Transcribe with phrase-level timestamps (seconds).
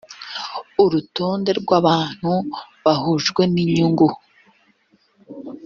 [0.83, 2.31] urutonde rw abantu
[2.83, 4.07] bahujwe n inyungu